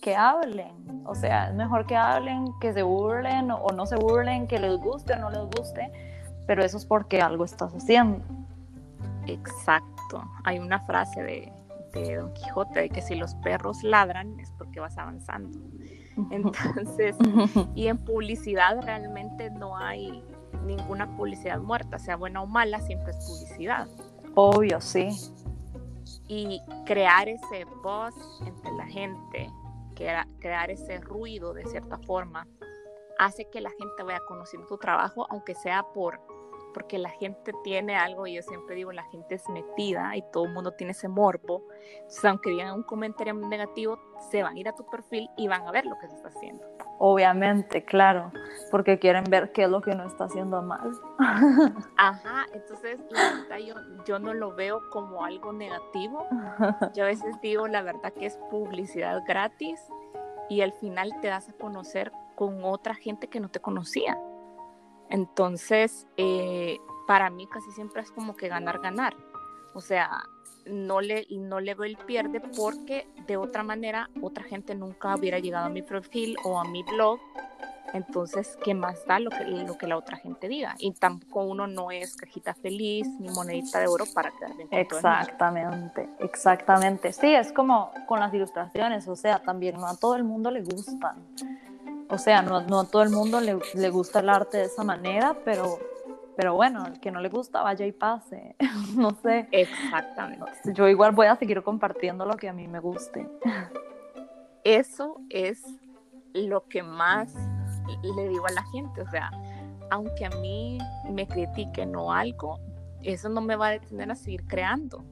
[0.02, 1.04] que hablen.
[1.06, 4.78] O sea, es mejor que hablen, que se burlen o no se burlen, que les
[4.78, 5.92] guste o no les guste
[6.48, 8.24] pero eso es porque algo estás haciendo.
[9.28, 10.24] Exacto.
[10.44, 11.52] Hay una frase de,
[12.16, 15.58] Don Quijote de que si los perros ladran es porque vas avanzando.
[16.30, 17.16] Entonces,
[17.76, 20.24] y en publicidad realmente no hay
[20.66, 23.88] ninguna publicidad muerta, sea buena o mala, siempre es publicidad.
[24.36, 25.10] Obvio, sí.
[26.28, 28.14] Y crear ese voz
[28.46, 29.50] entre la gente,
[29.96, 32.46] crear ese ruido de cierta forma,
[33.18, 36.20] hace que la gente vaya conociendo tu trabajo, aunque sea por
[36.76, 40.44] porque la gente tiene algo, y yo siempre digo, la gente es metida y todo
[40.44, 41.64] el mundo tiene ese morbo.
[41.94, 43.98] Entonces, aunque digan un comentario negativo,
[44.30, 46.28] se van a ir a tu perfil y van a ver lo que se está
[46.28, 46.66] haciendo.
[47.00, 48.30] Obviamente, claro,
[48.72, 50.92] porque quieren ver qué es lo que no está haciendo mal.
[51.98, 56.28] Ajá, entonces la verdad yo, yo no lo veo como algo negativo.
[56.94, 59.80] Yo a veces digo, la verdad que es publicidad gratis
[60.50, 64.18] y al final te das a conocer con otra gente que no te conocía.
[65.10, 69.16] Entonces, eh, para mí casi siempre es como que ganar, ganar.
[69.74, 70.24] O sea,
[70.66, 75.40] no le, no le veo el pierde porque de otra manera otra gente nunca hubiera
[75.40, 77.20] llegado a mi perfil o a mi blog.
[77.94, 80.76] Entonces, ¿qué más da lo que, lo que la otra gente diga?
[80.80, 86.10] Y tampoco uno no es cajita feliz ni monedita de oro para quedar bien Exactamente,
[86.20, 87.14] exactamente.
[87.14, 90.62] Sí, es como con las ilustraciones, o sea, también no a todo el mundo le
[90.62, 91.24] gustan.
[92.10, 94.84] O sea, no, no a todo el mundo le, le, gusta el arte de esa
[94.84, 95.80] manera, pero,
[96.38, 98.56] pero bueno, el que no le gusta vaya y pase.
[98.96, 99.48] no sé.
[99.52, 100.52] Exactamente.
[100.74, 103.28] Yo igual voy a seguir compartiendo lo que a mí me guste.
[104.64, 105.64] Eso es
[106.34, 107.34] lo que más
[108.16, 109.02] le digo a la gente.
[109.02, 109.32] O sea,
[109.90, 110.78] aunque a mí
[111.10, 112.60] me critiquen o algo,
[113.02, 115.04] eso no me va a detener a seguir creando.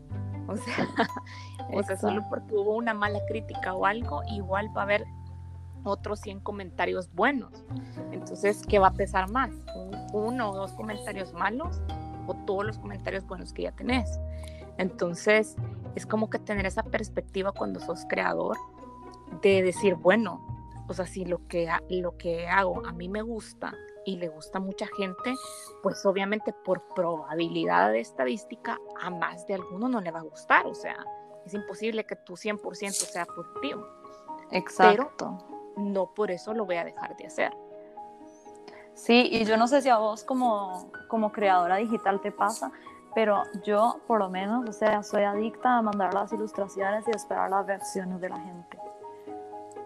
[0.48, 0.88] O sea,
[1.74, 5.06] o sea, solo porque hubo una mala crítica o algo, igual va a haber
[5.84, 7.64] otros 100 comentarios buenos.
[8.12, 9.52] Entonces, ¿qué va a pesar más?
[10.14, 11.82] ¿Uno o dos comentarios malos
[12.28, 14.20] o todos los comentarios buenos que ya tenés?
[14.78, 15.56] Entonces,
[15.96, 18.58] es como que tener esa perspectiva cuando sos creador
[19.42, 20.42] de decir, bueno,
[20.88, 23.74] o sea, si lo que, lo que hago a mí me gusta
[24.06, 25.36] y le gusta a mucha gente,
[25.82, 30.66] pues obviamente por probabilidad de estadística a más de alguno no le va a gustar.
[30.66, 30.98] O sea,
[31.46, 33.88] es imposible que tu 100% sea positivo.
[34.52, 37.54] Exacto no por eso lo voy a dejar de hacer.
[38.94, 42.72] Sí, y yo no sé si a vos como, como creadora digital te pasa,
[43.16, 47.50] pero yo por lo menos, o sea, soy adicta a mandar las ilustraciones y esperar
[47.50, 48.78] las versiones de la gente.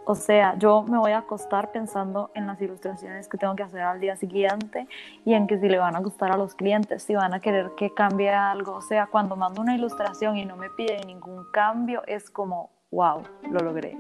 [0.10, 3.82] O sea, yo me voy a acostar pensando en las ilustraciones que tengo que hacer
[3.82, 4.88] al día siguiente
[5.26, 7.72] y en que si le van a gustar a los clientes, si van a querer
[7.76, 8.76] que cambie algo.
[8.76, 13.22] O sea, cuando mando una ilustración y no me pide ningún cambio, es como, wow,
[13.52, 13.98] lo logré.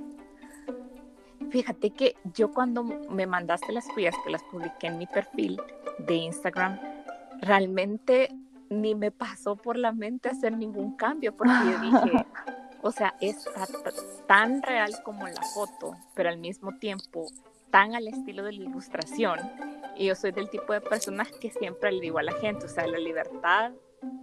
[1.57, 5.59] Fíjate que yo cuando me mandaste las tuyas, que las publiqué en mi perfil
[5.97, 6.79] de Instagram,
[7.41, 8.29] realmente
[8.69, 12.25] ni me pasó por la mente hacer ningún cambio, porque yo dije,
[12.83, 13.43] o sea, es
[14.27, 17.25] tan real como la foto, pero al mismo tiempo
[17.71, 19.39] tan al estilo de la ilustración.
[19.95, 22.69] Y yo soy del tipo de personas que siempre le digo a la gente, o
[22.69, 23.71] sea, la libertad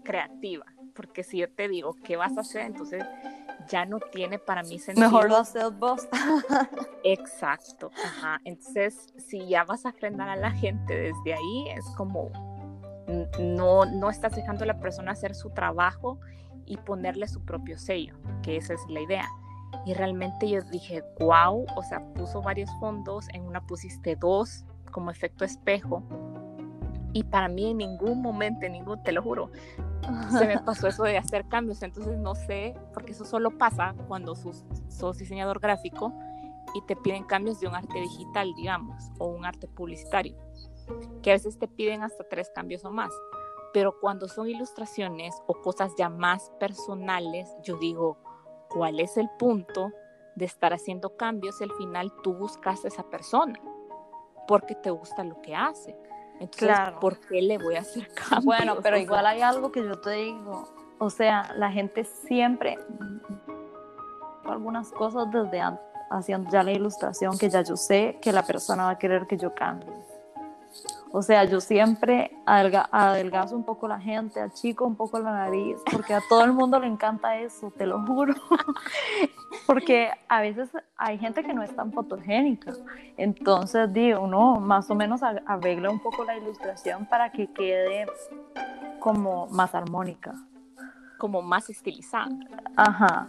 [0.04, 3.04] creativa, porque si yo te digo qué vas a hacer, entonces
[3.68, 5.08] ya no tiene para mí sentido.
[5.08, 6.08] Mejor lo haces vos.
[7.04, 8.38] Exacto, ajá.
[8.44, 12.30] Entonces, si ya vas a frenar a la gente desde ahí, es como
[13.38, 16.18] no, no estás dejando a la persona hacer su trabajo
[16.66, 19.28] y ponerle su propio sello, que esa es la idea.
[19.84, 25.10] Y realmente yo dije, wow, o sea, puso varios fondos, en una pusiste dos como
[25.10, 26.02] efecto espejo.
[27.12, 29.50] Y para mí en ningún momento, en ningún, te lo juro,
[30.38, 31.82] se me pasó eso de hacer cambios.
[31.82, 34.64] Entonces no sé, porque eso solo pasa cuando sos,
[35.18, 36.12] diseñador gráfico
[36.74, 40.36] y te piden cambios de un arte digital, digamos, o un arte publicitario,
[41.22, 43.12] que a veces te piden hasta tres cambios o más.
[43.72, 48.18] Pero cuando son ilustraciones o cosas ya más personales, yo digo,
[48.70, 49.92] ¿cuál es el punto
[50.36, 53.58] de estar haciendo cambios si al final tú buscas a esa persona?
[54.46, 55.96] Porque te gusta lo que hace.
[56.34, 57.00] Entonces, claro.
[57.00, 58.44] ¿por qué le voy a hacer cambios?
[58.44, 60.68] Bueno, pero igual hay algo que yo te digo.
[60.98, 62.78] O sea, la gente siempre
[64.46, 68.84] algunas cosas desde antes, haciendo ya la ilustración que ya yo sé que la persona
[68.84, 69.88] va a querer que yo cambie.
[71.16, 76.12] O sea, yo siempre adelgazo un poco la gente, achico un poco la nariz, porque
[76.12, 78.34] a todo el mundo le encanta eso, te lo juro.
[79.68, 82.72] porque a veces hay gente que no es tan fotogénica.
[83.16, 88.06] Entonces, digo, uno más o menos arregla un poco la ilustración para que quede
[88.98, 90.34] como más armónica.
[91.18, 92.26] Como más estilizada.
[92.74, 93.28] Ajá.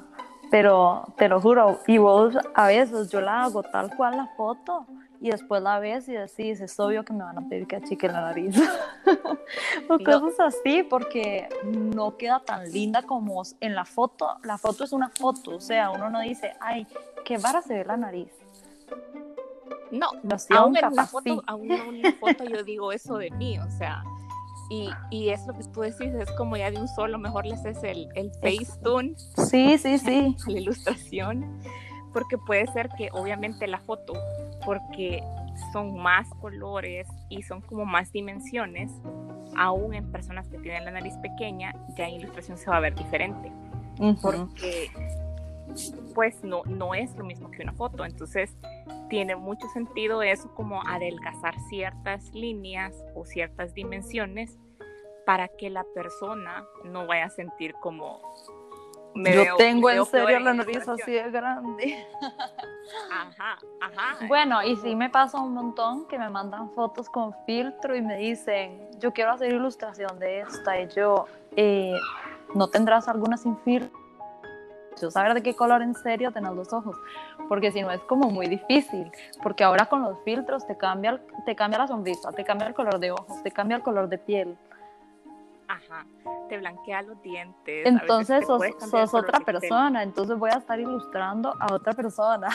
[0.49, 4.87] Pero te lo juro, y vos a veces yo la hago tal cual la foto
[5.21, 8.07] y después la ves y decís, es obvio que me van a pedir que achique
[8.07, 8.55] la nariz.
[9.89, 14.37] o cosas así, porque no queda tan linda como en la foto.
[14.43, 16.87] La foto es una foto, o sea, uno no dice, ay,
[17.23, 18.31] qué vara se ve la nariz.
[19.91, 20.09] No,
[20.57, 24.03] aún en, una foto, aún en una foto yo digo eso de mí, o sea,
[24.69, 27.53] y, y, es lo que tú decís, es como ya de un solo, mejor le
[27.53, 29.13] haces el, el Facetune.
[29.37, 30.35] Sí, sí, sí.
[30.47, 31.59] La ilustración,
[32.15, 34.13] porque puede ser que obviamente la foto
[34.65, 35.21] porque
[35.73, 38.89] son más colores y son como más dimensiones,
[39.57, 42.95] aún en personas que tienen la nariz pequeña, ya en ilustración se va a ver
[42.95, 43.51] diferente.
[44.21, 44.89] Porque
[46.13, 48.05] pues no, no es lo mismo que una foto.
[48.05, 48.55] Entonces
[49.09, 54.57] tiene mucho sentido eso como adelgazar ciertas líneas o ciertas dimensiones
[55.25, 58.21] para que la persona no vaya a sentir como
[59.15, 62.05] yo tengo en serio la nariz así de grande.
[63.11, 64.25] Ajá, ajá.
[64.27, 68.17] Bueno, y sí me pasa un montón que me mandan fotos con filtro y me
[68.17, 71.25] dicen, yo quiero hacer ilustración de esta y yo,
[71.55, 71.97] eh,
[72.53, 74.05] ¿no tendrás alguna sin filtro?
[75.01, 76.95] Yo saber de qué color en serio tenés los ojos,
[77.49, 79.11] porque si no es como muy difícil,
[79.43, 82.99] porque ahora con los filtros te cambia, te cambia la sonrisa, te cambia el color
[82.99, 84.57] de ojos, te cambia el color de piel.
[85.67, 86.05] Ajá,
[86.49, 87.85] te blanquea los dientes.
[87.85, 92.47] Entonces sos, otra persona, entonces voy a estar ilustrando a otra persona.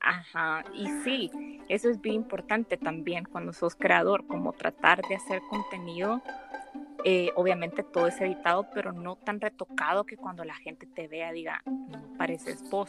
[0.00, 5.40] Ajá, y sí, eso es bien importante también cuando sos creador, como tratar de hacer
[5.48, 6.20] contenido,
[7.04, 11.32] eh, obviamente todo es editado, pero no tan retocado que cuando la gente te vea
[11.32, 12.88] diga, no pareces vos.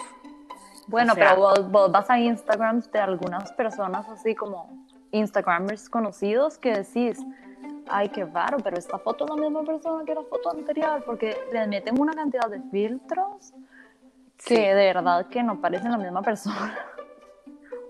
[0.88, 6.74] Bueno, pero vos, vos vas a Instagram de algunas personas así como Instagramers conocidos que
[6.74, 7.20] decís,
[7.88, 11.36] ay, qué raro, pero esta foto es la misma persona que la foto anterior, porque
[11.52, 13.54] le meten una cantidad de filtros
[14.46, 16.78] que de verdad que no parecen la misma persona.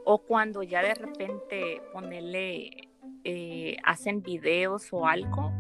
[0.06, 2.90] O cuando ya de repente ponerle,
[3.24, 5.52] eh, hacen videos o algo,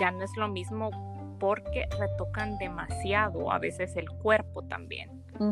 [0.00, 0.90] ya no es lo mismo
[1.38, 5.10] porque retocan demasiado, a veces el cuerpo también,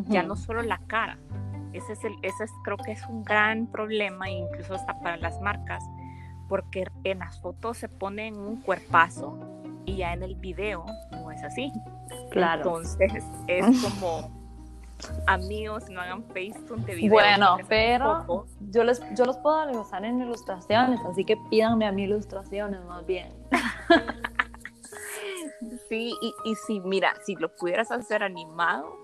[0.08, 1.18] ya no solo la cara.
[1.74, 5.40] Ese es, el, ese es, creo que es un gran problema, incluso hasta para las
[5.40, 5.84] marcas,
[6.48, 9.38] porque en las fotos se ponen un cuerpazo
[9.84, 11.72] y ya en el video no es así.
[12.30, 12.62] Claro.
[12.62, 14.30] Entonces es como
[15.26, 17.10] amigos, no hagan FaceTime de video.
[17.10, 22.04] Bueno, pero yo les yo los puedo usar en ilustraciones, así que pídanme a mí
[22.04, 23.32] ilustraciones más bien.
[25.88, 28.96] sí, y, y si mira, si lo pudieras hacer animado,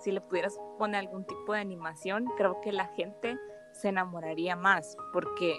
[0.00, 3.38] si le pudieras poner algún tipo de animación, creo que la gente
[3.72, 5.56] se enamoraría más, porque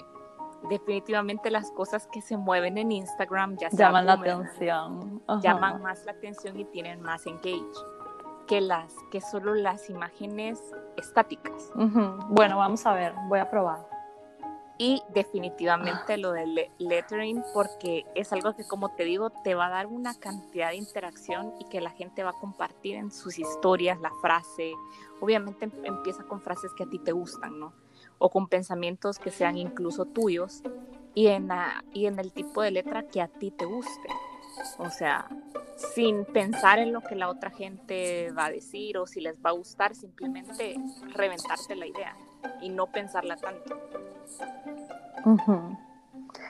[0.70, 5.22] definitivamente las cosas que se mueven en Instagram ya llaman la atención.
[5.42, 7.64] Llaman más la atención y tienen más engage
[8.48, 10.62] que las que solo las imágenes
[10.98, 11.72] estáticas.
[12.30, 13.96] Bueno, vamos a ver, voy a probar.
[14.78, 19.70] Y definitivamente lo del lettering, porque es algo que, como te digo, te va a
[19.70, 24.00] dar una cantidad de interacción y que la gente va a compartir en sus historias
[24.02, 24.74] la frase.
[25.22, 27.74] Obviamente em, empieza con frases que a ti te gustan, ¿no?
[28.18, 30.64] O con pensamientos que sean incluso tuyos
[31.14, 31.50] y en,
[31.94, 34.10] y en el tipo de letra que a ti te guste.
[34.78, 35.28] O sea,
[35.94, 39.50] sin pensar en lo que la otra gente va a decir o si les va
[39.50, 40.76] a gustar, simplemente
[41.14, 42.16] reventarte la idea
[42.62, 43.78] y no pensarla tanto.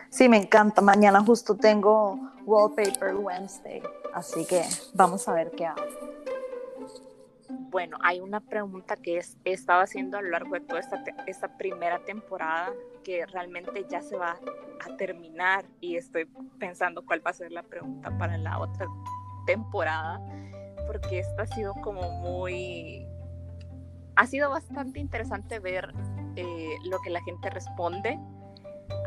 [0.09, 0.81] Sí, me encanta.
[0.81, 3.81] Mañana justo tengo Wallpaper Wednesday,
[4.13, 4.63] así que
[4.93, 5.81] vamos a ver qué hago.
[7.49, 11.57] Bueno, hay una pregunta que he estado haciendo a lo largo de toda esta, esta
[11.57, 12.73] primera temporada
[13.03, 14.39] que realmente ya se va
[14.83, 16.25] a terminar y estoy
[16.59, 18.87] pensando cuál va a ser la pregunta para la otra
[19.45, 20.19] temporada,
[20.87, 23.05] porque esta ha sido como muy...
[24.15, 25.93] Ha sido bastante interesante ver
[26.35, 28.19] eh, lo que la gente responde.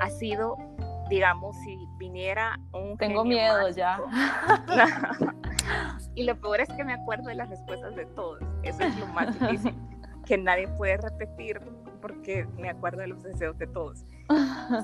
[0.00, 0.56] Ha sido,
[1.08, 2.96] digamos, si viniera un...
[2.98, 4.00] Tengo miedo ya.
[6.14, 8.40] y lo peor es que me acuerdo de las respuestas de todos.
[8.62, 9.74] Eso es lo más difícil,
[10.26, 11.60] que nadie puede repetir
[12.00, 14.04] porque me acuerdo de los deseos de todos.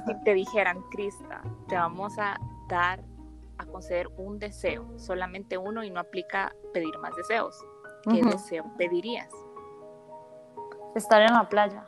[0.06, 3.04] Si te dijeran, Crista, te vamos a dar
[3.58, 7.56] a conceder un deseo, solamente uno y no aplica pedir más deseos.
[8.10, 9.30] ¿Qué deseo pedirías?
[10.94, 11.86] Estar en la playa,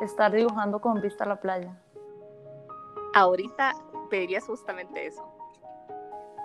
[0.00, 1.81] estar dibujando con vista a la playa.
[3.14, 3.74] Ahorita
[4.10, 5.22] pedirías justamente eso.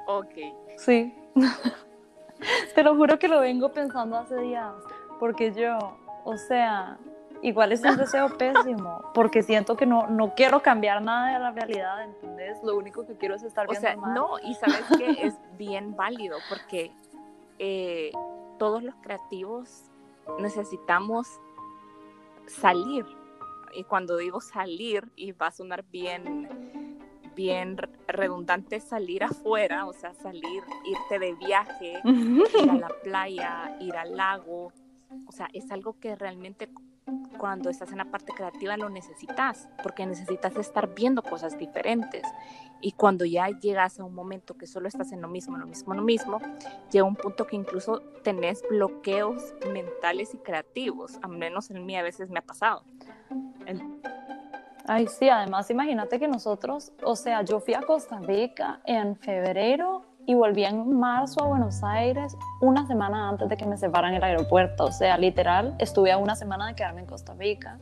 [0.08, 0.36] Ok.
[0.78, 1.14] Sí.
[2.76, 4.74] Te lo juro que lo vengo pensando hace días,
[5.20, 6.98] porque yo, o sea,
[7.42, 11.52] igual es un deseo pésimo, porque siento que no, no quiero cambiar nada de la
[11.52, 12.62] realidad, ¿entendés?
[12.64, 13.78] Lo único que quiero es estar bien.
[13.78, 16.92] O sea, no, y sabes que es bien válido, porque
[17.60, 18.12] eh,
[18.60, 19.84] todos los creativos
[20.40, 21.28] necesitamos
[22.48, 23.06] salir.
[23.74, 26.50] Y cuando digo salir, y va a sonar bien,
[27.36, 33.96] bien redundante, salir afuera, o sea, salir, irte de viaje, ir a la playa, ir
[33.96, 34.74] al lago,
[35.28, 36.70] o sea, es algo que realmente
[37.38, 42.24] cuando estás en la parte creativa lo necesitas, porque necesitas estar viendo cosas diferentes.
[42.82, 45.94] Y cuando ya llegas a un momento que solo estás en lo mismo, lo mismo,
[45.94, 46.40] lo mismo,
[46.92, 51.18] llega un punto que incluso tenés bloqueos mentales y creativos.
[51.22, 52.84] Al menos en mí a veces me ha pasado.
[54.90, 60.06] Ay, sí, además imagínate que nosotros, o sea, yo fui a Costa Rica en febrero
[60.26, 64.24] y volví en marzo a Buenos Aires una semana antes de que me separan el
[64.24, 64.86] aeropuerto.
[64.86, 67.80] O sea, literal, estuve a una semana de quedarme en Costa Rica,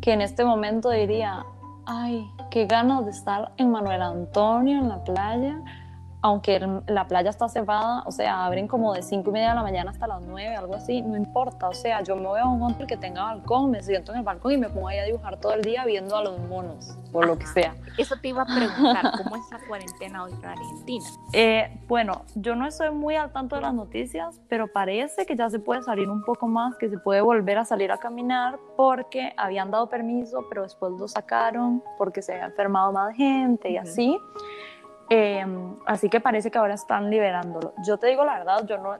[0.00, 1.44] que en este momento diría,
[1.86, 5.62] ay, qué ganas de estar en Manuel Antonio, en la playa,
[6.28, 9.62] aunque la playa está cerrada, o sea, abren como de 5 y media de la
[9.62, 12.62] mañana hasta las 9, algo así, no importa, o sea, yo me voy a un
[12.62, 15.38] hotel que tenga balcón, me siento en el balcón y me pongo ahí a dibujar
[15.38, 17.74] todo el día viendo a los monos, por lo que sea.
[17.96, 21.04] Eso te iba a preguntar, ¿cómo es la cuarentena hoy en Argentina?
[21.32, 25.48] Eh, bueno, yo no estoy muy al tanto de las noticias, pero parece que ya
[25.48, 29.32] se puede salir un poco más, que se puede volver a salir a caminar, porque
[29.36, 34.18] habían dado permiso, pero después lo sacaron porque se había enfermado más gente y así.
[35.10, 37.72] Em, así que parece que ahora están liberándolo.
[37.86, 38.96] Yo te digo la verdad, yo no,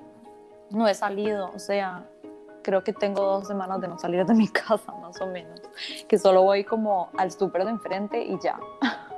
[0.71, 2.05] no he salido, o sea,
[2.63, 5.61] creo que tengo dos semanas de no salir de mi casa, más o menos,
[6.07, 8.59] que solo voy como al súper de enfrente y ya.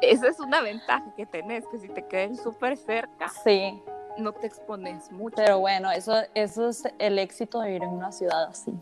[0.00, 3.82] Esa es una ventaja que tenés, que si te queden súper cerca, sí.
[4.16, 5.36] no te expones mucho.
[5.36, 8.72] Pero bueno, eso, eso es el éxito de vivir en una ciudad así.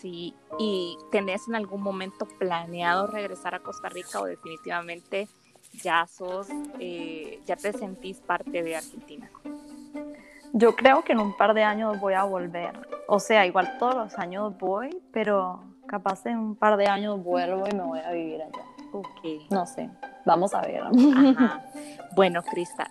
[0.00, 5.28] Sí, y tenés en algún momento planeado regresar a Costa Rica o definitivamente
[5.72, 6.48] ya sos,
[6.78, 9.30] eh, ya te sentís parte de Argentina?
[10.52, 12.72] Yo creo que en un par de años voy a volver.
[13.06, 17.64] O sea, igual todos los años voy, pero capaz en un par de años vuelvo
[17.70, 18.64] y me voy a vivir allá.
[18.92, 19.46] Okay.
[19.50, 19.90] No sé,
[20.24, 20.82] vamos a ver.
[22.14, 22.90] Bueno, Crista,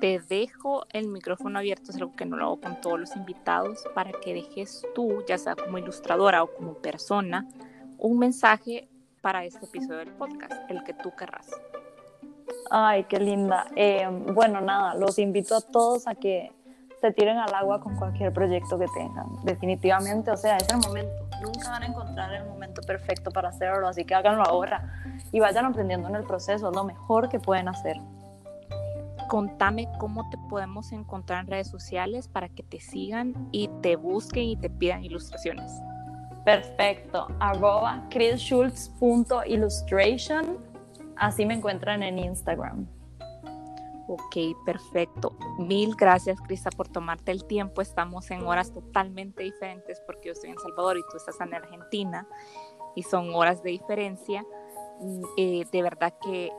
[0.00, 3.84] te dejo el micrófono abierto, es algo que no lo hago con todos los invitados,
[3.94, 7.46] para que dejes tú, ya sea como ilustradora o como persona,
[7.98, 8.88] un mensaje
[9.20, 11.50] para este episodio del podcast, el que tú querrás.
[12.70, 13.66] Ay, qué linda.
[13.74, 16.52] Eh, bueno, nada, los invito a todos a que
[17.00, 19.26] se tiren al agua con cualquier proyecto que tengan.
[19.42, 21.12] Definitivamente, o sea, es el momento.
[21.42, 25.02] Nunca van a encontrar el momento perfecto para hacerlo, así que háganlo ahora
[25.32, 27.96] y vayan aprendiendo en el proceso, es lo mejor que pueden hacer.
[29.28, 34.42] contame cómo te podemos encontrar en redes sociales para que te sigan y te busquen
[34.44, 35.72] y te pidan ilustraciones.
[36.44, 37.28] Perfecto.
[37.38, 40.69] Arroba chrisschultz.illustration.
[41.20, 42.86] Así me encuentran en Instagram.
[44.08, 45.36] Ok, perfecto.
[45.58, 47.82] Mil gracias, Crista, por tomarte el tiempo.
[47.82, 52.26] Estamos en horas totalmente diferentes porque yo estoy en Salvador y tú estás en Argentina
[52.96, 54.44] y son horas de diferencia.
[55.00, 56.50] Mm, eh, de verdad que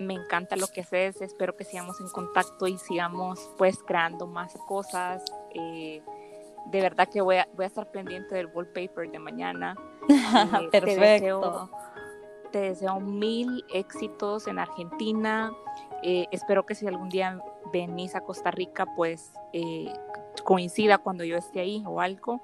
[0.00, 1.20] me encanta lo que haces.
[1.20, 5.22] Espero que sigamos en contacto y sigamos pues creando más cosas.
[5.54, 6.02] Eh,
[6.70, 9.76] de verdad que voy a, voy a estar pendiente del wallpaper de mañana.
[10.08, 11.70] Eh, perfecto.
[12.56, 15.52] Te deseo mil éxitos en Argentina
[16.02, 17.40] eh, espero que si algún día
[17.72, 19.92] venís a Costa Rica, pues eh,
[20.44, 22.42] coincida cuando yo esté ahí o algo.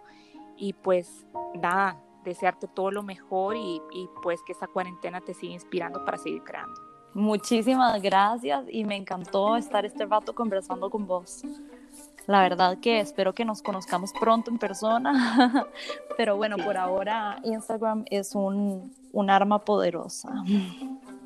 [0.57, 5.55] Y pues nada, desearte todo lo mejor y, y pues que esta cuarentena te siga
[5.55, 6.75] inspirando para seguir creando.
[7.15, 11.43] Muchísimas gracias y me encantó estar este rato conversando con vos.
[12.27, 15.67] La verdad que espero que nos conozcamos pronto en persona,
[16.17, 20.31] pero bueno, por ahora Instagram es un, un arma poderosa.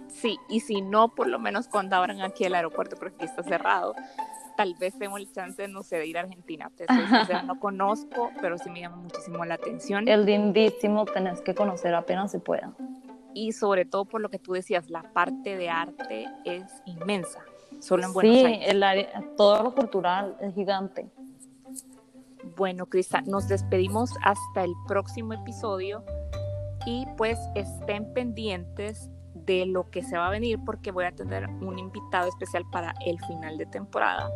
[0.08, 3.42] Sí, y si no, por lo menos cuando abran aquí el aeropuerto, porque aquí está
[3.42, 3.94] cerrado,
[4.56, 6.70] tal vez tengo el chance, no sé, de ir a Argentina.
[7.46, 10.08] No conozco, pero sí me llama muchísimo la atención.
[10.08, 12.72] El lindísimo tenés que conocer apenas se pueda.
[13.34, 17.44] Y sobre todo por lo que tú decías, la parte de arte es inmensa,
[17.80, 18.58] solo en Buenos Aires.
[18.64, 21.10] Sí, el área, todo lo cultural es gigante.
[22.56, 26.04] Bueno, Crista, nos despedimos hasta el próximo episodio
[26.86, 31.48] y pues estén pendientes de lo que se va a venir porque voy a tener
[31.48, 34.30] un invitado especial para el final de temporada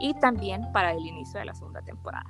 [0.00, 2.26] y también para el inicio de la segunda temporada.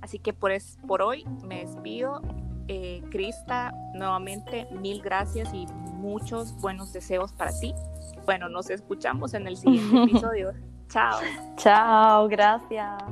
[0.00, 2.20] Así que por, es, por hoy me despido.
[2.68, 7.74] Eh, Crista, nuevamente mil gracias y muchos buenos deseos para ti.
[8.28, 10.52] Bueno, nos escuchamos en el siguiente episodio.
[10.90, 11.18] Chao.
[11.56, 13.02] Chao, gracias.